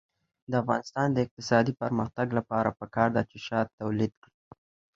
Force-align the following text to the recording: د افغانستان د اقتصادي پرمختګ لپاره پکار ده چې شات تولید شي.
د 0.49 0.53
افغانستان 0.63 1.07
د 1.11 1.17
اقتصادي 1.25 1.73
پرمختګ 1.81 2.27
لپاره 2.37 2.75
پکار 2.79 3.09
ده 3.15 3.21
چې 3.29 3.37
شات 3.47 3.67
تولید 3.79 4.11
شي. 4.21 4.29